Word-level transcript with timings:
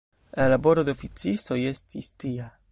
La 0.39 0.47
laboro 0.53 0.85
de 0.87 0.95
oficistoj 0.97 1.61
estis 1.75 2.13
tia. 2.25 2.53